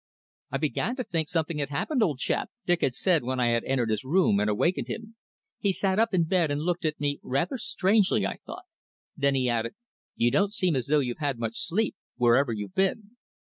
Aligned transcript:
"I 0.49 0.57
began 0.57 0.95
to 0.95 1.03
think 1.03 1.29
something 1.29 1.59
had 1.59 1.69
happened, 1.69 2.01
old 2.01 2.17
chap," 2.17 2.49
Dick 2.65 2.81
had 2.81 2.95
said 2.95 3.21
when 3.21 3.39
I 3.39 3.49
had 3.49 3.63
entered 3.65 3.91
his 3.91 4.03
room 4.03 4.39
and 4.39 4.49
awakened 4.49 4.87
him. 4.87 5.15
He 5.59 5.71
sat 5.71 5.99
up 5.99 6.11
in 6.11 6.23
bed 6.23 6.49
and 6.49 6.59
looked 6.61 6.85
at 6.85 6.99
me 6.99 7.19
rather 7.21 7.59
strangely, 7.59 8.25
I 8.25 8.37
thought. 8.37 8.65
Then 9.15 9.35
he 9.35 9.47
added: 9.47 9.75
"You 10.15 10.31
don't 10.31 10.53
seem 10.55 10.75
as 10.75 10.87
though 10.87 11.01
you've 11.01 11.19
had 11.19 11.37
much 11.37 11.59
sleep, 11.59 11.95
wherever 12.15 12.51
you've 12.51 12.73
been." 12.73 13.11